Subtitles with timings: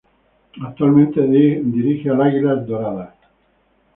[0.63, 3.13] Actualmente dirige al Águilas Doradas.